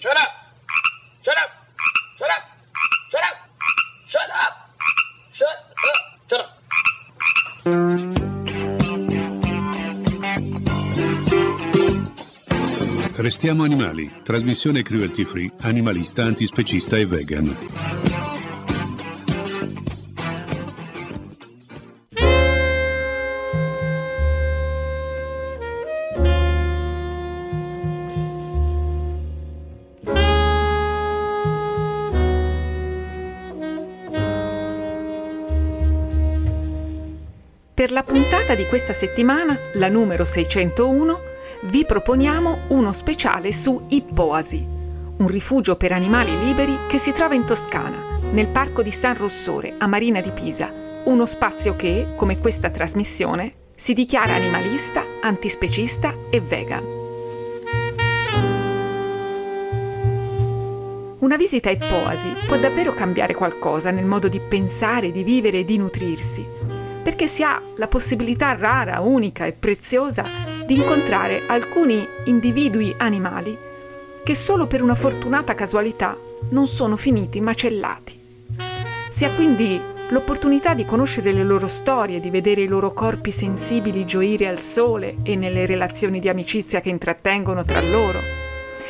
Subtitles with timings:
[0.00, 0.30] Shut up!
[1.22, 1.50] Shut up!
[2.16, 2.42] Shut up!
[3.10, 3.36] Shut up!
[4.06, 4.54] Shut up!
[5.32, 5.68] Shut up!
[6.28, 6.56] Shut up!
[13.16, 14.22] Restiamo animali.
[14.22, 17.97] Trasmissione cruelty free, animalista, antispecista e vegan.
[38.88, 41.20] Questa settimana, la numero 601,
[41.64, 44.66] vi proponiamo uno speciale su Ippoasi,
[45.18, 49.74] un rifugio per animali liberi che si trova in Toscana, nel parco di San Rossore,
[49.76, 50.72] a Marina di Pisa,
[51.04, 56.84] uno spazio che, come questa trasmissione, si dichiara animalista, antispecista e vegan.
[61.18, 65.64] Una visita a Ippoasi può davvero cambiare qualcosa nel modo di pensare, di vivere e
[65.66, 66.57] di nutrirsi
[67.08, 70.26] perché si ha la possibilità rara, unica e preziosa
[70.66, 73.56] di incontrare alcuni individui animali
[74.22, 76.18] che solo per una fortunata casualità
[76.50, 78.44] non sono finiti macellati.
[79.08, 84.04] Si ha quindi l'opportunità di conoscere le loro storie, di vedere i loro corpi sensibili
[84.04, 88.20] gioire al sole e nelle relazioni di amicizia che intrattengono tra loro,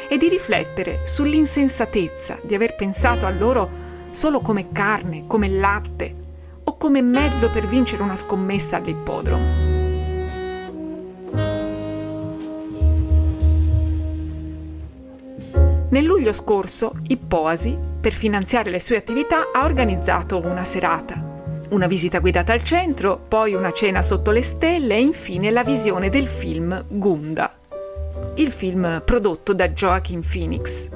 [0.08, 3.70] e di riflettere sull'insensatezza di aver pensato a loro
[4.10, 6.26] solo come carne, come latte,
[6.68, 9.76] o come mezzo per vincere una scommessa all'ippodromo.
[15.88, 21.24] Nel luglio scorso, Ippoasi, per finanziare le sue attività, ha organizzato una serata.
[21.70, 26.10] Una visita guidata al centro, poi una cena sotto le stelle e infine la visione
[26.10, 27.50] del film Gunda,
[28.34, 30.90] il film prodotto da Joaquin Phoenix.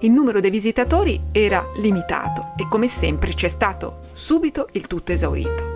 [0.00, 5.74] Il numero dei visitatori era limitato e come sempre c'è stato subito il tutto esaurito.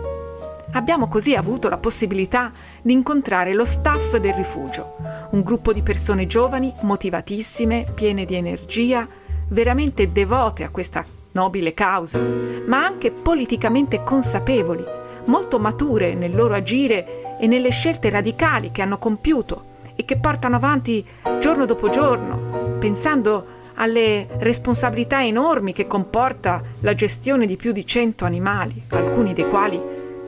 [0.73, 4.97] Abbiamo così avuto la possibilità di incontrare lo staff del rifugio,
[5.31, 9.07] un gruppo di persone giovani, motivatissime, piene di energia,
[9.49, 14.85] veramente devote a questa nobile causa, ma anche politicamente consapevoli,
[15.25, 19.65] molto mature nel loro agire e nelle scelte radicali che hanno compiuto
[19.97, 21.05] e che portano avanti
[21.41, 28.27] giorno dopo giorno, pensando alle responsabilità enormi che comporta la gestione di più di 100
[28.27, 29.81] animali, alcuni dei quali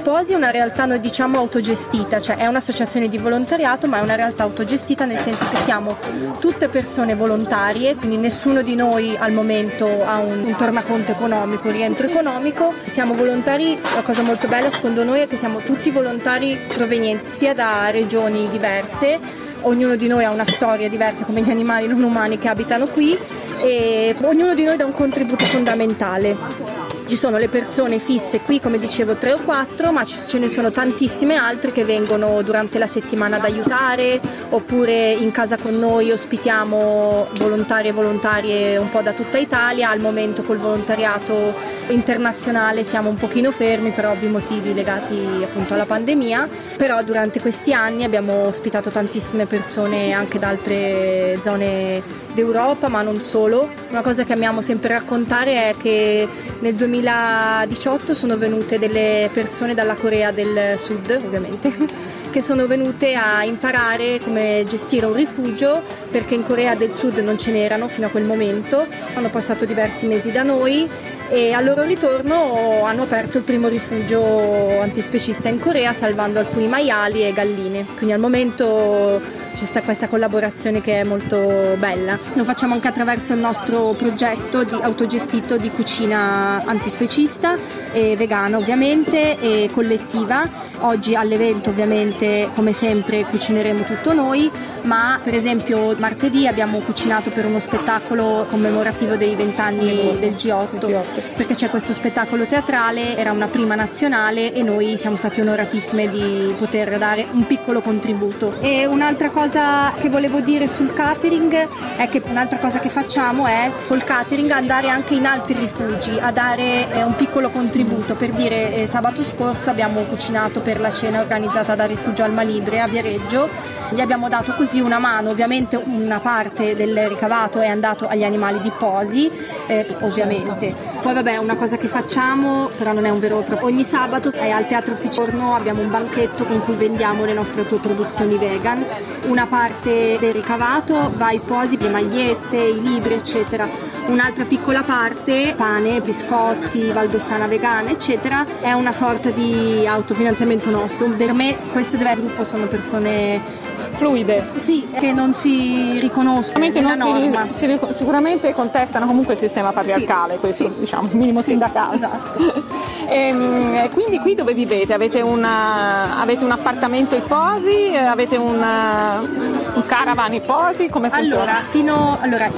[0.09, 4.15] Iposi è una realtà, noi diciamo, autogestita, cioè è un'associazione di volontariato, ma è una
[4.15, 5.95] realtà autogestita nel senso che siamo
[6.39, 11.73] tutte persone volontarie, quindi nessuno di noi al momento ha un, un tornaconto economico, un
[11.73, 12.73] rientro economico.
[12.88, 17.53] Siamo volontari, la cosa molto bella secondo noi è che siamo tutti volontari provenienti sia
[17.53, 19.19] da regioni diverse,
[19.61, 23.15] ognuno di noi ha una storia diversa come gli animali non umani che abitano qui
[23.61, 26.69] e ognuno di noi dà un contributo fondamentale.
[27.09, 30.71] Ci sono le persone fisse qui, come dicevo, tre o quattro, ma ce ne sono
[30.71, 37.29] tantissime altre che vengono durante la settimana ad aiutare, oppure in casa con noi ospitiamo
[37.33, 39.89] volontari e volontarie un po' da tutta Italia.
[39.89, 41.56] Al momento col volontariato
[41.88, 46.47] internazionale siamo un pochino fermi per ovvi motivi legati appunto alla pandemia,
[46.77, 53.19] però durante questi anni abbiamo ospitato tantissime persone anche da altre zone d'Europa, ma non
[53.19, 53.68] solo.
[53.89, 56.27] Una cosa che amiamo sempre raccontare è che
[56.59, 61.74] nel 2018 sono venute delle persone dalla Corea del Sud, ovviamente,
[62.31, 65.81] che sono venute a imparare come gestire un rifugio
[66.12, 68.85] perché in Corea del Sud non ce n'erano fino a quel momento.
[69.15, 70.88] Hanno passato diversi mesi da noi
[71.29, 77.23] e al loro ritorno hanno aperto il primo rifugio antispecista in Corea salvando alcuni maiali
[77.23, 77.85] e galline.
[77.95, 79.21] Quindi al momento
[79.55, 82.17] c'è sta questa collaborazione che è molto bella.
[82.33, 87.57] Lo facciamo anche attraverso il nostro progetto di autogestito di cucina antispecista
[87.99, 90.67] e vegana ovviamente e collettiva.
[90.81, 94.49] Oggi all'evento ovviamente come sempre cucineremo tutto noi,
[94.83, 101.55] ma per esempio martedì abbiamo cucinato per uno spettacolo commemorativo dei vent'anni del G8, perché
[101.55, 106.97] c'è questo spettacolo teatrale, era una prima nazionale e noi siamo stati onoratissime di poter
[106.97, 108.55] dare un piccolo contributo.
[108.61, 111.67] E un'altra cosa che volevo dire sul catering
[111.97, 116.31] è che un'altra cosa che facciamo è col catering andare anche in altri rifugi a
[116.31, 117.88] dare eh, un piccolo contributo.
[117.89, 122.81] Per dire eh, sabato scorso abbiamo cucinato per la cena organizzata dal rifugio Alma Libre
[122.81, 123.50] a Viareggio,
[123.89, 128.62] gli abbiamo dato così una mano, ovviamente una parte del ricavato è andato agli animali
[128.62, 129.31] di posi,
[129.68, 130.74] eh, ovviamente.
[131.01, 134.31] Poi vabbè una cosa che facciamo, però non è un vero e proprio, ogni sabato
[134.37, 138.85] al Teatro Ficciorno abbiamo un banchetto con cui vendiamo le nostre autoproduzioni vegan,
[139.27, 143.67] una parte del ricavato va ai posi, le magliette, i libri eccetera,
[144.07, 151.07] un'altra piccola parte, pane, biscotti, valdostana vegana eccetera, è una sorta di autofinanziamento nostro.
[151.07, 153.67] Per me questo deve gruppo sono persone
[153.99, 154.43] fluide.
[154.55, 156.65] Sì, che non si riconoscono
[156.95, 157.47] norma.
[157.49, 160.79] Si, si, sicuramente contestano comunque il sistema patriarcale, sì, questo sì.
[160.79, 161.95] diciamo, minimo sì, sindacale.
[161.95, 162.39] Esatto.
[163.07, 164.93] e, ehm, quindi qui dove vivete?
[164.93, 167.93] Avete, una, avete un appartamento Iposi?
[167.95, 170.87] Avete una, un caravan Iposi?
[170.87, 171.41] Come funziona?
[171.41, 172.49] Allora, fino, allora,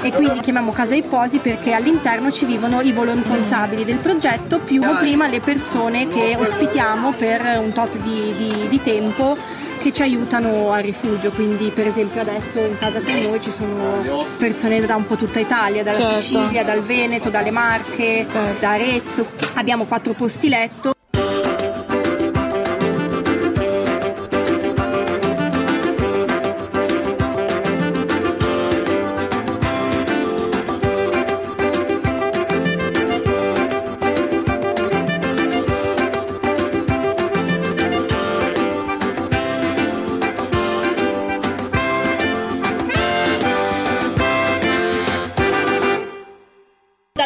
[0.00, 5.26] e quindi chiamiamo casa Iposi perché all'interno ci vivono i volontari del progetto più prima
[5.26, 9.36] le persone che ospitiamo per un tot di, di, di tempo
[9.84, 14.24] che ci aiutano al rifugio, quindi per esempio adesso in casa con noi ci sono
[14.38, 16.20] persone da un po' tutta Italia, dalla certo.
[16.20, 18.60] Sicilia, dal Veneto, dalle Marche, certo.
[18.60, 20.93] da Arezzo, abbiamo quattro posti letto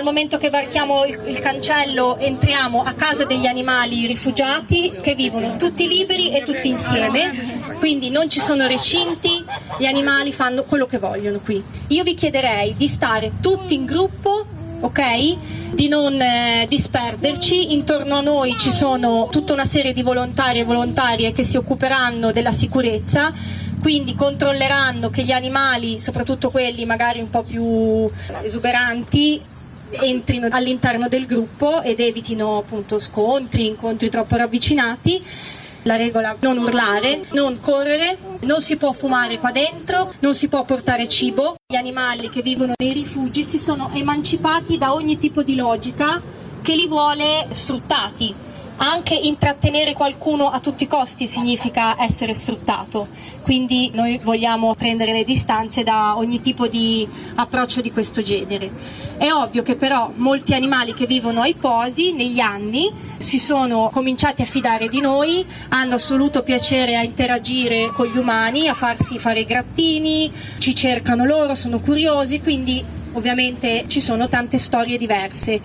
[0.08, 5.87] momento che varchiamo il, il, cancello entriamo a casa degli animali rifugiati che vivono tutti
[5.87, 9.44] liberi e tutti insieme, quindi non ci sono recinti,
[9.78, 11.62] gli animali fanno quello che vogliono qui.
[11.88, 14.47] Io vi chiederei di stare tutti in gruppo,
[14.80, 15.75] ok?
[15.75, 20.64] Di non eh, disperderci, intorno a noi ci sono tutta una serie di volontari e
[20.64, 23.30] volontarie che si occuperanno della sicurezza,
[23.82, 28.11] quindi controlleranno che gli animali, soprattutto quelli magari un po' più
[28.42, 29.56] esuberanti,
[29.90, 35.25] entrino all'interno del gruppo ed evitino appunto scontri, incontri troppo ravvicinati.
[35.83, 40.64] La regola non urlare, non correre, non si può fumare qua dentro, non si può
[40.64, 41.57] portare cibo.
[41.66, 46.21] Gli animali che vivono nei rifugi si sono emancipati da ogni tipo di logica
[46.61, 48.47] che li vuole sfruttati.
[48.80, 53.08] Anche intrattenere qualcuno a tutti i costi significa essere sfruttato,
[53.42, 58.70] quindi noi vogliamo prendere le distanze da ogni tipo di approccio di questo genere.
[59.18, 64.42] È ovvio che però molti animali che vivono ai posi negli anni si sono cominciati
[64.42, 69.44] a fidare di noi, hanno assoluto piacere a interagire con gli umani, a farsi fare
[69.44, 72.80] grattini, ci cercano loro, sono curiosi, quindi
[73.14, 75.62] ovviamente ci sono tante storie diverse.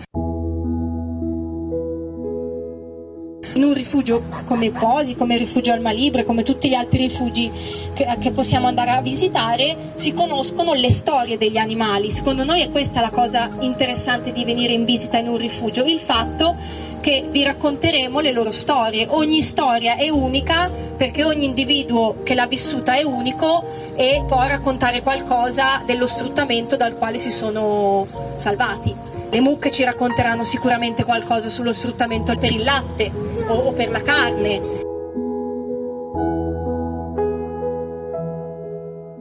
[3.54, 7.50] In un rifugio come Posi, come il rifugio Alma Libre, come tutti gli altri rifugi
[7.94, 12.10] che, che, possiamo andare a visitare, si conoscono le storie degli animali.
[12.10, 16.00] Secondo noi è questa la cosa interessante di venire in visita in un rifugio, il
[16.00, 16.56] fatto
[17.00, 19.06] che vi racconteremo le loro storie.
[19.10, 25.02] Ogni storia è unica perché ogni individuo che l'ha vissuta è unico e può raccontare
[25.02, 28.06] qualcosa dello sfruttamento dal quale si sono
[28.36, 29.12] salvati.
[29.30, 34.02] Le mucche ci racconteranno sicuramente qualcosa sullo sfruttamento per il latte o, o per la
[34.02, 34.60] carne.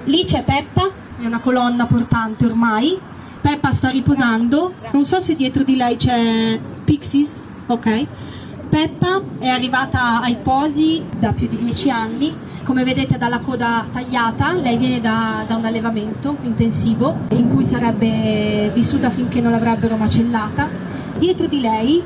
[0.05, 0.89] Lì c'è Peppa,
[1.21, 2.97] è una colonna portante ormai.
[3.41, 7.31] Peppa sta riposando, non so se dietro di lei c'è Pixies,
[7.67, 8.05] ok.
[8.69, 14.53] Peppa è arrivata ai posi da più di dieci anni come vedete dalla coda tagliata,
[14.53, 20.69] lei viene da, da un allevamento intensivo in cui sarebbe vissuta finché non l'avrebbero macellata.
[21.17, 22.01] Dietro di lei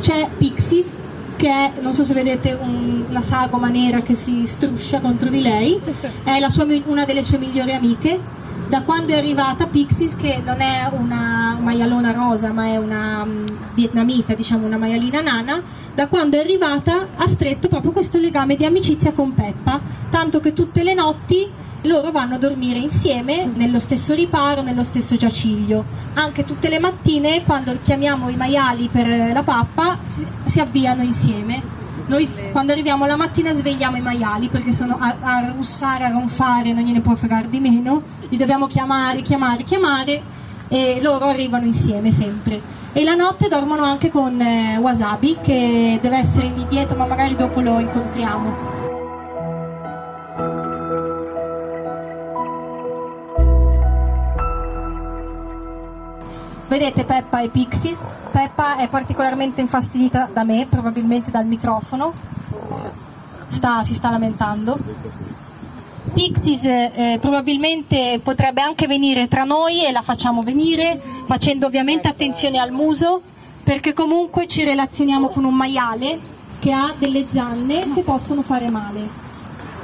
[0.00, 0.96] c'è Pixies,
[1.36, 5.40] che è, non so se vedete, un, una sagoma nera che si struscia contro di
[5.40, 5.80] lei,
[6.24, 8.34] è sua, una delle sue migliori amiche.
[8.68, 13.44] Da quando è arrivata Pixies, che non è una maialona rosa, ma è una um,
[13.74, 15.62] vietnamita, diciamo una maialina nana,
[15.94, 19.78] da quando è arrivata ha stretto proprio questo legame di amicizia con Peppa,
[20.10, 21.48] tanto che tutte le notti
[21.86, 25.84] loro vanno a dormire insieme nello stesso riparo, nello stesso giaciglio.
[26.14, 31.74] Anche tutte le mattine quando chiamiamo i maiali per la pappa si, si avviano insieme.
[32.06, 36.72] Noi quando arriviamo la mattina svegliamo i maiali perché sono a, a russare, a ronfare,
[36.72, 40.22] non gliene può fregare di meno, li dobbiamo chiamare, chiamare, chiamare
[40.68, 46.16] e loro arrivano insieme sempre e la notte dormono anche con eh, Wasabi che deve
[46.16, 48.75] essere lì dietro ma magari dopo lo incontriamo.
[56.68, 62.12] Vedete Peppa e Pixies, Peppa è particolarmente infastidita da me, probabilmente dal microfono,
[63.48, 64.76] sta, si sta lamentando.
[66.12, 72.58] Pixies eh, probabilmente potrebbe anche venire tra noi e la facciamo venire, facendo ovviamente attenzione
[72.58, 73.20] al muso,
[73.62, 76.18] perché comunque ci relazioniamo con un maiale
[76.58, 79.08] che ha delle zanne che possono fare male.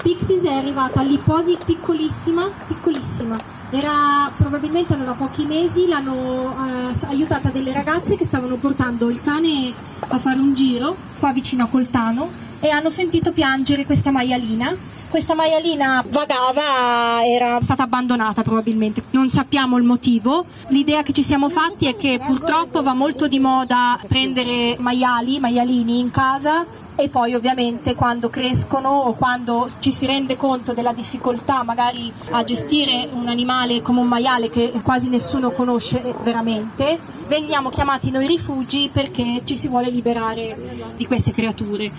[0.03, 3.62] Pixies è arrivata all'ipposi piccolissima, piccolissima.
[3.75, 9.73] Era, probabilmente aveva pochi mesi, l'hanno eh, aiutata delle ragazze che stavano portando il cane
[10.09, 12.29] a fare un giro qua vicino a Coltano
[12.61, 14.77] e hanno sentito piangere questa maialina
[15.13, 20.47] questa maialina vagava, era stata abbandonata probabilmente, non sappiamo il motivo.
[20.69, 25.99] L'idea che ci siamo fatti è che purtroppo va molto di moda prendere maiali, maialini
[25.99, 26.65] in casa
[26.97, 32.43] e poi ovviamente quando crescono o quando ci si rende conto della difficoltà magari a
[32.43, 38.89] gestire un animale come un maiale che quasi nessuno conosce veramente, veniamo chiamati noi rifugi
[38.91, 40.57] perché ci si vuole liberare
[40.97, 41.91] di queste creature.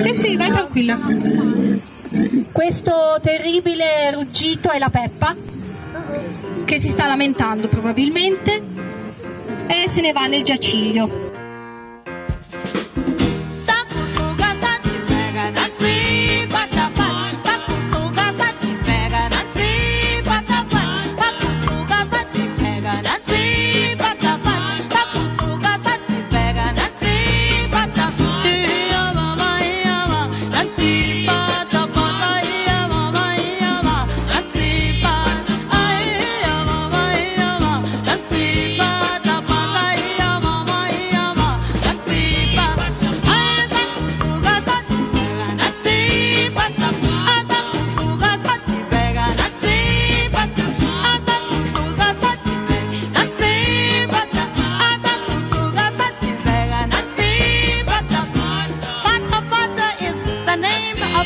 [0.00, 0.98] Sì, sì, vai tranquilla.
[2.52, 5.34] Questo terribile ruggito è la Peppa
[6.64, 8.62] che si sta lamentando probabilmente
[9.66, 11.47] e se ne va nel giaciglio.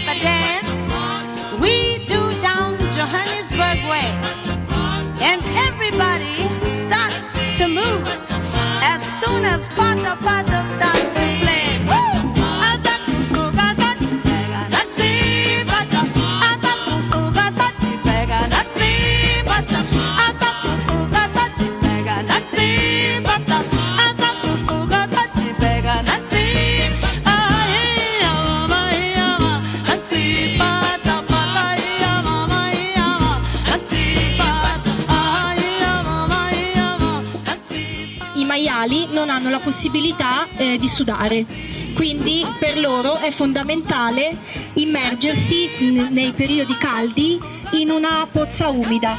[0.01, 0.89] a dance.
[1.61, 4.09] We do down Johannesburg way.
[5.21, 8.03] And everybody starts to move
[8.83, 11.12] as soon as Pata Pata starts.
[39.59, 41.45] Possibilità eh, di sudare.
[41.95, 44.37] Quindi per loro è fondamentale
[44.75, 45.69] immergersi
[46.11, 47.39] nei periodi caldi
[47.73, 49.17] in una pozza umida.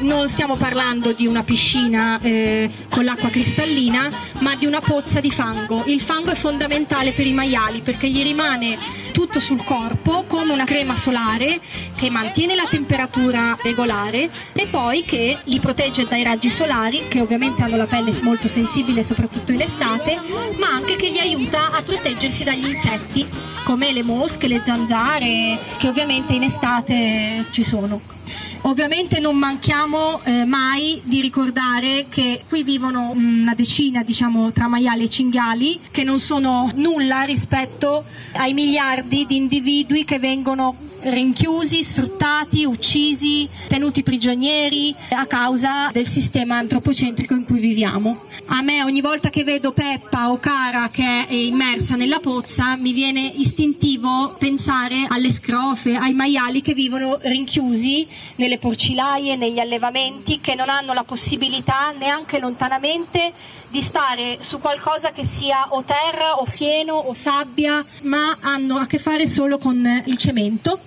[0.00, 5.30] non stiamo parlando di una piscina eh, con l'acqua cristallina, ma di una pozza di
[5.30, 5.82] fango.
[5.86, 8.78] Il fango è fondamentale per i maiali perché gli rimane
[9.20, 11.60] tutto sul corpo come una crema solare
[11.94, 17.60] che mantiene la temperatura regolare e poi che li protegge dai raggi solari che ovviamente
[17.60, 20.18] hanno la pelle molto sensibile soprattutto in estate
[20.56, 23.26] ma anche che gli aiuta a proteggersi dagli insetti
[23.64, 28.19] come le mosche, le zanzare che ovviamente in estate ci sono.
[28.62, 35.04] Ovviamente non manchiamo eh, mai di ricordare che qui vivono una decina diciamo, tra maiali
[35.04, 42.64] e cinghiali che non sono nulla rispetto ai miliardi di individui che vengono rinchiusi, sfruttati,
[42.64, 48.28] uccisi, tenuti prigionieri a causa del sistema antropocentrico in cui viviamo.
[48.52, 52.92] A me ogni volta che vedo Peppa o Cara che è immersa nella pozza mi
[52.92, 60.54] viene istintivo pensare alle scrofe, ai maiali che vivono rinchiusi nelle porcilaie, negli allevamenti, che
[60.54, 63.32] non hanno la possibilità neanche lontanamente
[63.68, 68.86] di stare su qualcosa che sia o terra o fieno o sabbia, ma hanno a
[68.86, 70.78] che fare solo con il cemento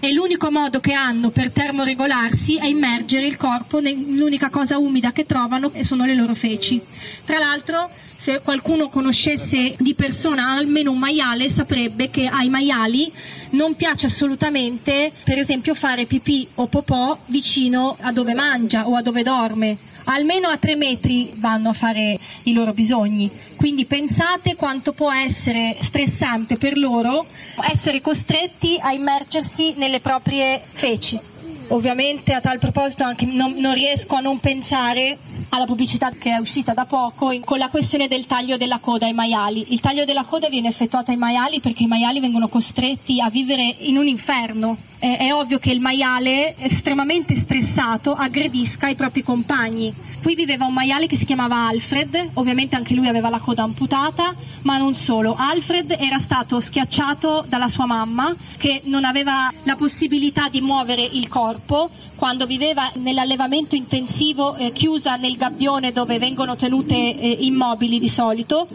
[0.00, 5.26] e l'unico modo che hanno per termoregolarsi è immergere il corpo nell'unica cosa umida che
[5.26, 6.80] trovano e sono le loro feci.
[7.24, 7.88] Tra l'altro
[8.20, 13.10] se qualcuno conoscesse di persona almeno un maiale saprebbe che ai maiali
[13.50, 19.02] non piace assolutamente per esempio fare pipì o popò vicino a dove mangia o a
[19.02, 19.76] dove dorme.
[20.04, 23.30] Almeno a tre metri vanno a fare i loro bisogni.
[23.56, 27.26] Quindi pensate quanto può essere stressante per loro
[27.70, 31.36] essere costretti a immergersi nelle proprie feci
[31.68, 35.16] ovviamente a tal proposito anche non, non riesco a non pensare
[35.50, 39.12] alla pubblicità che è uscita da poco con la questione del taglio della coda ai
[39.12, 39.72] maiali.
[39.72, 43.62] Il taglio della coda viene effettuato ai maiali perché i maiali vengono costretti a vivere
[43.80, 44.76] in un inferno.
[44.98, 49.94] È, è ovvio che il maiale, estremamente stressato, aggredisca i propri compagni.
[50.22, 54.34] Qui viveva un maiale che si chiamava Alfred, ovviamente anche lui aveva la coda amputata,
[54.62, 55.34] ma non solo.
[55.38, 61.28] Alfred era stato schiacciato dalla sua mamma che non aveva la possibilità di muovere il
[61.28, 68.08] corpo quando viveva nell'allevamento intensivo eh, chiusa nel gabbione dove vengono tenute eh, immobili di
[68.08, 68.66] solito.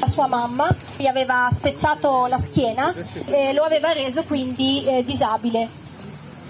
[0.00, 2.92] La sua mamma gli aveva spezzato la schiena
[3.26, 5.68] e lo aveva reso quindi eh, disabile.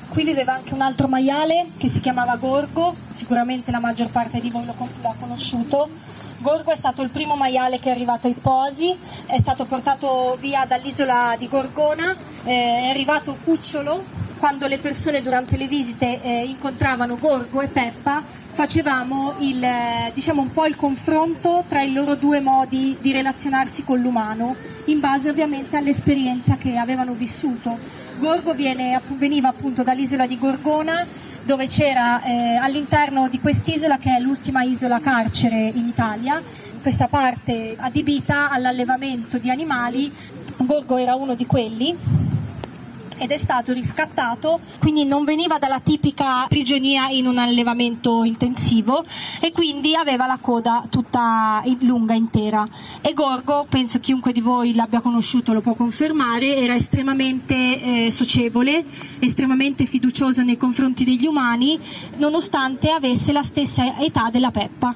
[0.09, 4.51] Qui viveva anche un altro maiale che si chiamava Gorgo, sicuramente la maggior parte di
[4.51, 5.89] voi l'ha conosciuto.
[6.39, 8.97] Gorgo è stato il primo maiale che è arrivato ai Posi,
[9.27, 14.03] è stato portato via dall'isola di Gorgona, eh, è arrivato cucciolo
[14.39, 18.23] quando le persone durante le visite eh, incontravano Gorgo e Peppa
[18.57, 23.85] facevamo il, eh, diciamo un po' il confronto tra i loro due modi di relazionarsi
[23.85, 27.79] con l'umano in base ovviamente all'esperienza che avevano vissuto.
[28.17, 31.05] Gorgo viene, veniva appunto dall'isola di Gorgona
[31.43, 36.43] dove c'era eh, all'interno di quest'isola che è l'ultima isola carcere in Italia,
[36.81, 40.11] questa parte adibita all'allevamento di animali,
[40.57, 41.95] Gorgo era uno di quelli
[43.19, 49.05] ed è stato riscattato, quindi non veniva dalla tipica prigionia in un allevamento intensivo
[49.41, 52.67] e quindi aveva la coda tutta lunga intera.
[53.01, 57.55] E Gorgo, penso chiunque di voi l'abbia conosciuto lo può confermare, era estremamente
[58.07, 58.85] eh, socievole,
[59.19, 61.79] estremamente fiducioso nei confronti degli umani,
[62.17, 64.95] nonostante avesse la stessa età della Peppa.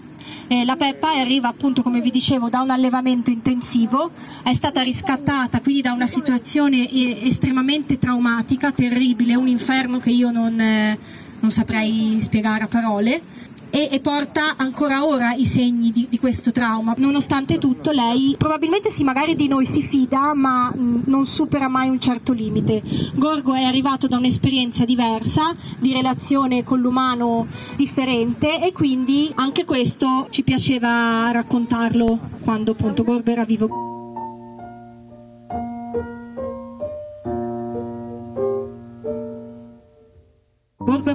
[0.53, 4.11] Eh, la Peppa arriva appunto come vi dicevo da un allevamento intensivo,
[4.43, 10.33] è stata riscattata quindi da una situazione eh, estremamente traumatica, terribile, un inferno che io
[10.33, 10.99] non, eh,
[11.39, 13.23] non saprei spiegare a parole
[13.71, 16.95] e, e porta ancora ora i segni di, di, questo trauma.
[16.99, 21.89] Nonostante tutto lei probabilmente sì magari di noi si fida ma mh, non supera mai
[21.89, 22.83] un certo limite.
[23.15, 30.27] Gorgo è arrivato da un'esperienza diversa, di relazione con l'umano differente e quindi anche questo
[30.31, 33.90] ci piaceva raccontarlo quando appunto Gorgo era vivo.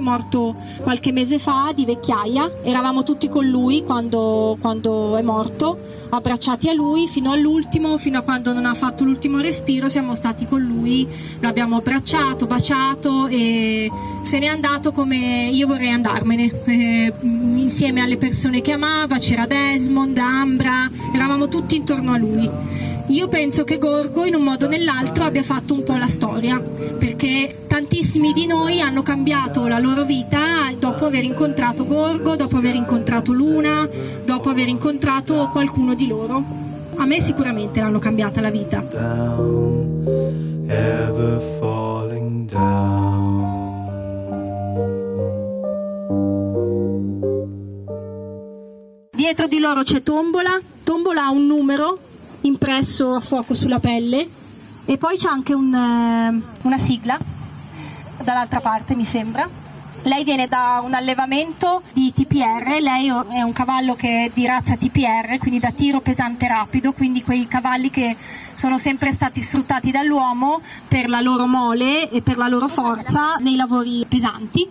[0.06, 5.76] Morto qualche mese fa di vecchiaia, eravamo tutti con lui quando, quando è morto,
[6.10, 10.46] abbracciati a lui fino all'ultimo, fino a quando non ha fatto l'ultimo respiro, siamo stati
[10.46, 11.06] con lui,
[11.40, 13.90] l'abbiamo abbracciato, baciato e
[14.22, 20.16] se n'è andato come io vorrei andarmene, eh, insieme alle persone che amava, c'era Desmond,
[20.18, 22.48] Ambra, eravamo tutti intorno a lui.
[23.08, 26.58] Io penso che Gorgo in un modo o nell'altro abbia fatto un po' la storia,
[26.58, 32.74] perché tantissimi di noi hanno cambiato la loro vita dopo aver incontrato Gorgo, dopo aver
[32.74, 33.88] incontrato Luna,
[34.24, 36.42] dopo aver incontrato qualcuno di loro.
[36.96, 38.80] A me sicuramente l'hanno cambiata la vita.
[38.80, 39.86] Down,
[49.12, 51.98] Dietro di loro c'è Tombola, Tombola ha un numero
[52.46, 54.26] impresso a fuoco sulla pelle
[54.84, 57.18] e poi c'è anche un, eh, una sigla
[58.22, 59.48] dall'altra parte mi sembra.
[60.02, 64.76] Lei viene da un allevamento di TPR, lei è un cavallo che è di razza
[64.76, 68.16] TPR, quindi da tiro pesante rapido, quindi quei cavalli che
[68.54, 73.56] sono sempre stati sfruttati dall'uomo per la loro mole e per la loro forza nei
[73.56, 74.68] lavori pesanti.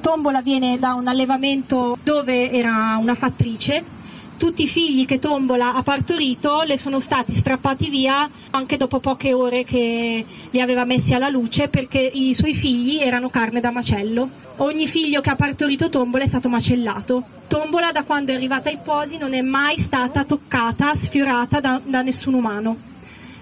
[0.00, 3.95] Tombola viene da un allevamento dove era una fattrice
[4.36, 9.32] tutti i figli che Tombola ha partorito le sono stati strappati via anche dopo poche
[9.32, 14.28] ore che li aveva messi alla luce perché i suoi figli erano carne da macello.
[14.58, 17.22] Ogni figlio che ha partorito Tombola è stato macellato.
[17.48, 22.02] Tombola da quando è arrivata ai posi non è mai stata toccata, sfiorata da, da
[22.02, 22.76] nessun umano.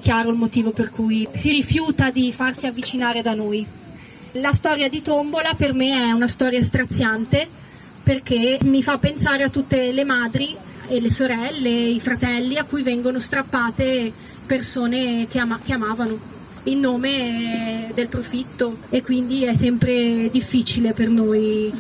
[0.01, 3.67] Chiaro il motivo per cui si rifiuta di farsi avvicinare da noi.
[4.33, 7.49] La storia di Tombola per me è una storia straziante
[8.03, 10.55] perché mi fa pensare a tutte le madri
[10.89, 14.13] e le sorelle, i fratelli a cui vengono strappate
[14.47, 16.33] persone che, ama- che amavano
[16.65, 21.73] in nome del profitto e quindi è sempre difficile per noi.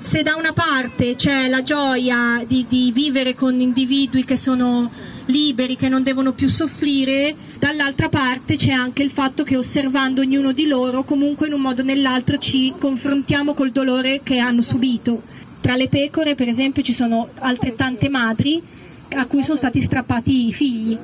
[0.00, 4.90] Se da una parte c'è la gioia di, di vivere con individui che sono
[5.26, 10.52] liberi, che non devono più soffrire, dall'altra parte c'è anche il fatto che osservando ognuno
[10.52, 15.20] di loro comunque in un modo o nell'altro ci confrontiamo col dolore che hanno subito
[15.60, 18.62] tra le pecore, per esempio, ci sono altrettante madri
[19.10, 20.96] a cui sono stati strappati i figli.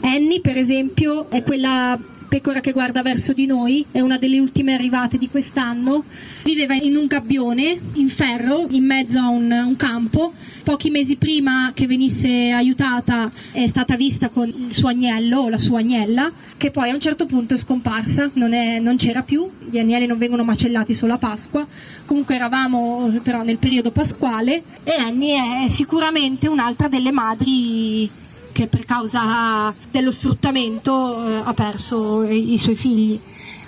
[0.00, 1.98] Annie, per esempio, è quella
[2.28, 6.04] pecora che guarda verso di noi, è una delle ultime arrivate di quest'anno.
[6.44, 10.32] Viveva in un gabbione in ferro in mezzo a un, un campo
[10.70, 15.58] Pochi mesi prima che venisse aiutata è stata vista con il suo agnello o la
[15.58, 19.50] sua agnella, che poi a un certo punto è scomparsa, non, è, non c'era più,
[19.68, 21.66] gli agnelli non vengono macellati solo a Pasqua,
[22.04, 28.08] comunque eravamo però nel periodo pasquale e Annie è sicuramente un'altra delle madri
[28.52, 33.18] che per causa dello sfruttamento eh, ha perso i, i suoi figli.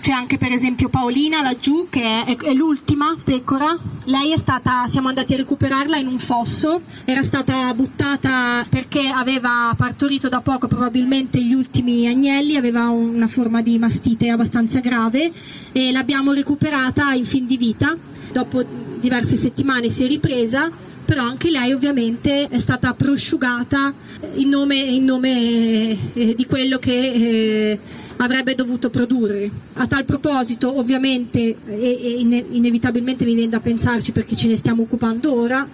[0.02, 3.78] C'è anche per esempio Paolina laggiù che è, è, l'ultima pecora.
[4.06, 9.72] Lei è stata, siamo andati a recuperarla in un fosso, era stata buttata perché aveva
[9.76, 15.30] partorito da poco probabilmente gli ultimi agnelli, aveva una forma di mastite abbastanza grave
[15.70, 17.96] e l'abbiamo recuperata in fin di vita.
[18.32, 18.64] Dopo
[18.98, 20.68] diverse settimane si è ripresa,
[21.04, 23.94] però anche lei ovviamente è stata prosciugata
[24.34, 26.90] in nome, in nome eh, di quello che...
[26.90, 29.50] Eh, avrebbe dovuto produrre.
[29.74, 34.82] A tal proposito, ovviamente, e, e inevitabilmente mi viene da pensarci perché ce ne stiamo
[34.82, 35.66] occupando ora,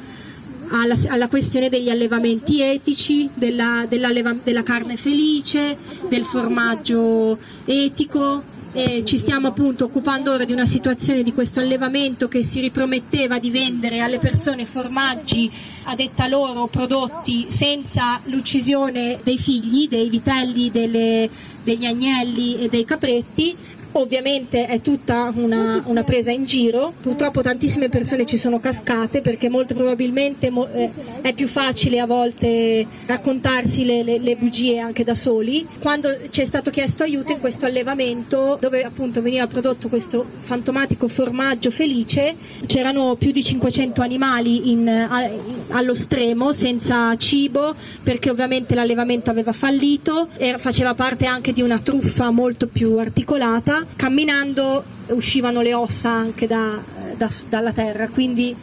[0.71, 5.77] alla, alla questione degli allevamenti etici, della, della carne felice,
[6.09, 8.57] del formaggio etico.
[8.73, 13.39] E ci stiamo appunto occupando ora di una situazione di questo allevamento che si riprometteva
[13.39, 15.51] di vendere alle persone formaggi
[15.85, 21.29] a detta loro prodotti senza l'uccisione dei figli, dei vitelli, delle,
[21.63, 23.57] degli agnelli e dei capretti
[24.01, 29.49] ovviamente è tutta una, una, presa in giro, purtroppo tantissime persone ci sono cascate perché
[29.49, 35.05] molto probabilmente mo, eh, è più facile a volte raccontarsi le, le, le, bugie anche
[35.05, 35.67] da soli.
[35.81, 41.09] Quando ci è stato chiesto aiuto in questo allevamento dove appunto veniva prodotto questo fantomatico
[41.09, 42.35] formaggio felice,
[42.67, 45.29] c'erano più di 500 animali in, a,
[45.77, 50.29] allo stremo senza cibo perché ovviamente l'allevamento aveva fallito.
[50.37, 56.47] E faceva parte anche di una truffa molto più articolata camminando uscivano le ossa anche
[56.47, 56.79] da,
[57.17, 58.55] da, dalla terra, quindi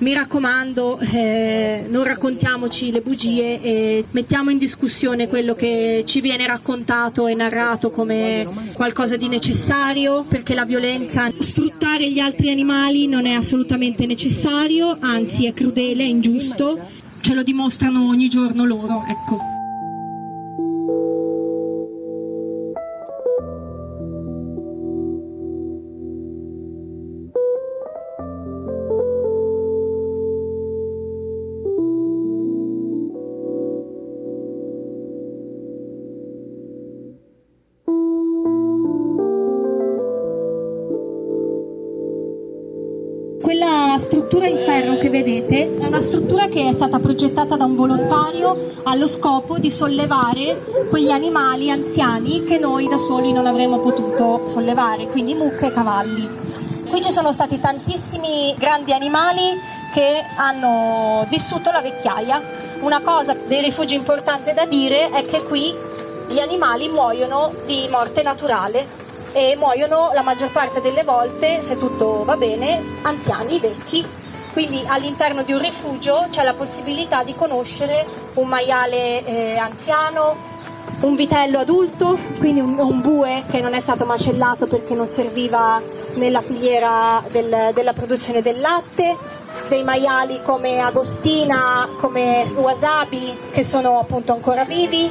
[0.00, 6.46] mi raccomando eh, non raccontiamoci le bugie e mettiamo in discussione quello che ci viene
[6.46, 13.26] raccontato e narrato come qualcosa di necessario perché la violenza, sfruttare gli altri animali non
[13.26, 16.78] è assolutamente necessario, anzi è crudele, è ingiusto,
[17.20, 19.04] ce lo dimostrano ogni giorno loro.
[19.06, 19.59] Ecco.
[44.00, 48.72] Struttura in ferro che vedete è una struttura che è stata progettata da un volontario
[48.84, 50.58] allo scopo di sollevare
[50.88, 56.28] quegli animali anziani che noi da soli non avremmo potuto sollevare, quindi mucche e cavalli.
[56.88, 59.60] Qui ci sono stati tantissimi grandi animali
[59.92, 62.40] che hanno vissuto la vecchiaia.
[62.80, 65.72] Una cosa dei rifugi importante da dire è che qui
[66.28, 68.99] gli animali muoiono di morte naturale
[69.32, 74.06] e muoiono la maggior parte delle volte, se tutto va bene, anziani, vecchi.
[74.52, 80.34] Quindi all'interno di un rifugio c'è la possibilità di conoscere un maiale eh, anziano,
[81.02, 85.80] un vitello adulto, quindi un, un, bue che non è stato macellato perché non serviva
[86.14, 89.16] nella filiera del, della produzione del latte,
[89.68, 95.10] dei maiali come Agostina, come Wasabi che sono appunto ancora vivi,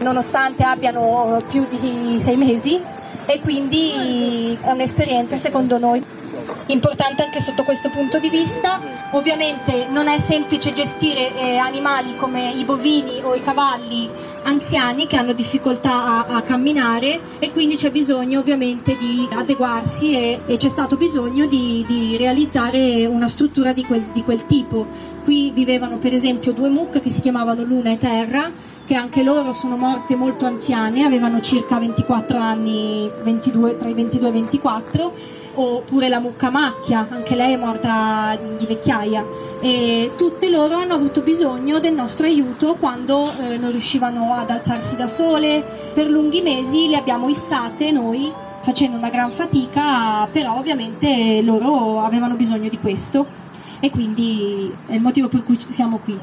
[0.00, 6.02] nonostante abbiano più di sei mesi e quindi è un'esperienza secondo noi
[6.66, 8.80] importante anche sotto questo punto di vista.
[9.12, 14.08] Ovviamente non è semplice gestire eh, animali come i bovini o i cavalli
[14.42, 20.40] anziani che hanno difficoltà a, a camminare e quindi c'è bisogno ovviamente di adeguarsi e,
[20.46, 24.86] e c'è stato bisogno di, di, realizzare una struttura di quel, di quel tipo.
[25.24, 28.50] Qui vivevano per esempio due mucche che si chiamavano Luna e Terra
[28.90, 34.26] che anche loro sono morte molto anziane, avevano circa 24 anni, 22, tra i 22
[34.26, 35.14] e i 24
[35.54, 39.24] oppure la mucca macchia, anche lei è morta di vecchiaia.
[39.60, 44.96] E tutte loro hanno avuto bisogno del nostro aiuto quando eh, non riuscivano ad alzarsi
[44.96, 45.62] da sole.
[45.94, 48.28] Per lunghi mesi le abbiamo issate noi
[48.62, 53.24] facendo una gran fatica, però ovviamente loro avevano bisogno di questo
[53.78, 56.18] e quindi è il motivo per cui siamo qui.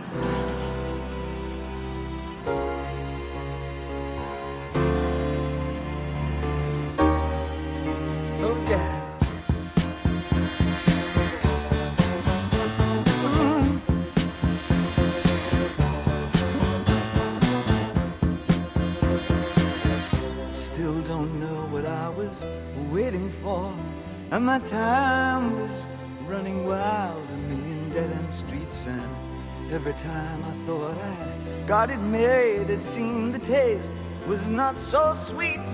[24.67, 25.87] Time was
[26.27, 28.85] running wild, a million dead end streets.
[28.85, 29.01] And
[29.71, 33.93] every time I thought I'd got it made, it seemed the taste
[34.27, 35.67] was not so sweet.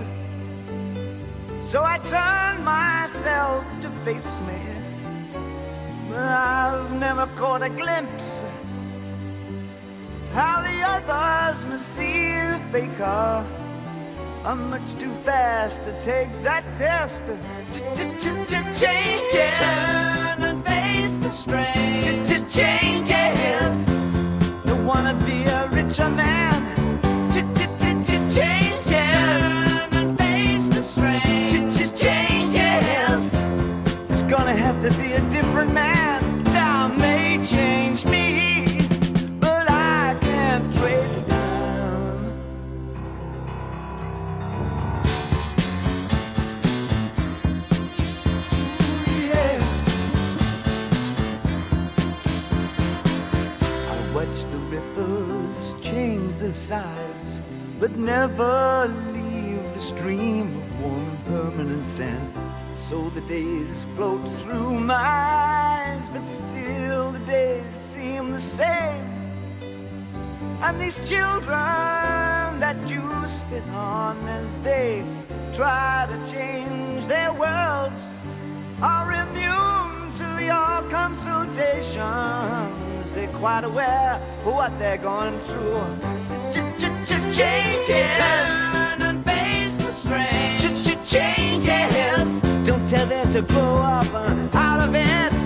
[1.60, 4.60] So I turned myself to face me.
[6.08, 8.52] But I've never caught a glimpse of
[10.32, 13.63] how the others must see the faker.
[14.44, 17.28] I'm much too fast to take that test.
[18.78, 19.58] Changes.
[19.58, 21.93] Turn and face the strain.
[62.88, 69.06] So the days float through my eyes, but still the days seem the same.
[70.60, 75.02] And these children that you spit on as they
[75.54, 78.10] try to change their worlds
[78.82, 83.14] are immune to your consultations.
[83.14, 85.86] They're quite aware of what they're going through
[87.32, 87.86] changes.
[87.86, 89.13] Turn and face
[92.94, 95.43] Tell them to grow up uh, out of it.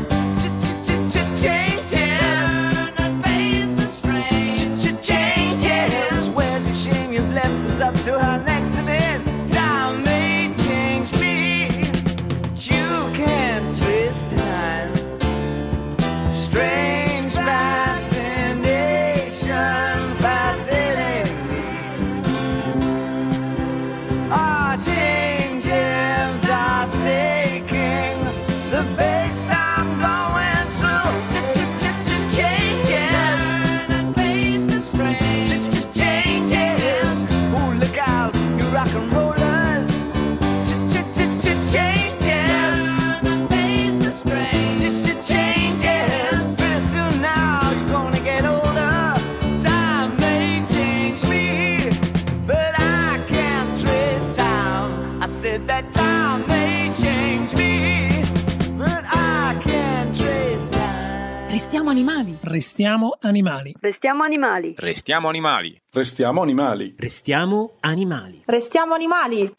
[62.78, 63.74] Restiamo animali.
[63.80, 64.74] Restiamo animali.
[64.78, 65.80] Restiamo animali.
[65.90, 66.94] Restiamo animali.
[66.96, 68.42] Restiamo animali.
[68.46, 69.52] Restiamo animali.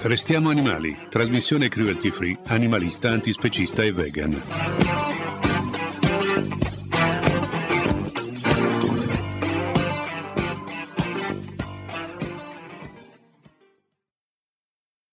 [0.00, 0.98] Restiamo animali.
[1.10, 4.40] Trasmissione cruelty free, animalista, antispecista e vegan.